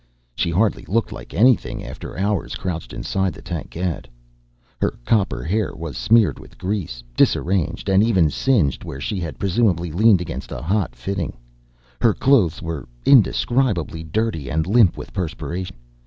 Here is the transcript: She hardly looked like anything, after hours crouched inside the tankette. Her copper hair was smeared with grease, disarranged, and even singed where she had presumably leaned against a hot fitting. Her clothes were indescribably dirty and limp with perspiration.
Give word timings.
She 0.33 0.49
hardly 0.49 0.83
looked 0.87 1.11
like 1.11 1.31
anything, 1.31 1.83
after 1.85 2.17
hours 2.17 2.55
crouched 2.55 2.91
inside 2.91 3.33
the 3.33 3.41
tankette. 3.43 4.07
Her 4.81 4.97
copper 5.05 5.43
hair 5.43 5.75
was 5.75 5.95
smeared 5.95 6.39
with 6.39 6.57
grease, 6.57 7.03
disarranged, 7.15 7.87
and 7.87 8.01
even 8.03 8.31
singed 8.31 8.83
where 8.83 8.99
she 8.99 9.19
had 9.19 9.37
presumably 9.37 9.91
leaned 9.91 10.19
against 10.19 10.51
a 10.51 10.59
hot 10.63 10.95
fitting. 10.95 11.37
Her 12.01 12.15
clothes 12.15 12.63
were 12.63 12.87
indescribably 13.05 14.01
dirty 14.03 14.49
and 14.49 14.65
limp 14.65 14.97
with 14.97 15.13
perspiration. 15.13 15.75